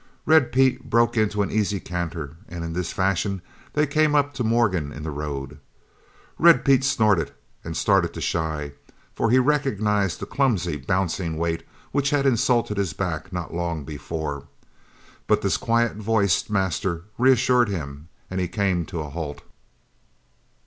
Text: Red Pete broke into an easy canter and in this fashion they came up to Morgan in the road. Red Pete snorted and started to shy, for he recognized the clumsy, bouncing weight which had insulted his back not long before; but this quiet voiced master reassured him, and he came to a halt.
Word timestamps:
Red 0.25 0.51
Pete 0.51 0.89
broke 0.89 1.15
into 1.15 1.43
an 1.43 1.51
easy 1.51 1.79
canter 1.79 2.35
and 2.49 2.63
in 2.63 2.73
this 2.73 2.91
fashion 2.91 3.39
they 3.73 3.85
came 3.85 4.15
up 4.15 4.33
to 4.33 4.43
Morgan 4.43 4.91
in 4.91 5.03
the 5.03 5.11
road. 5.11 5.59
Red 6.39 6.65
Pete 6.65 6.83
snorted 6.83 7.31
and 7.63 7.77
started 7.77 8.11
to 8.15 8.19
shy, 8.19 8.71
for 9.13 9.29
he 9.29 9.37
recognized 9.37 10.19
the 10.19 10.25
clumsy, 10.25 10.75
bouncing 10.77 11.37
weight 11.37 11.61
which 11.91 12.09
had 12.09 12.25
insulted 12.25 12.77
his 12.77 12.93
back 12.93 13.31
not 13.31 13.53
long 13.53 13.83
before; 13.83 14.47
but 15.27 15.43
this 15.43 15.55
quiet 15.55 15.95
voiced 15.97 16.49
master 16.49 17.03
reassured 17.19 17.69
him, 17.69 18.07
and 18.27 18.41
he 18.41 18.47
came 18.47 18.87
to 18.87 19.01
a 19.01 19.09
halt. 19.11 19.43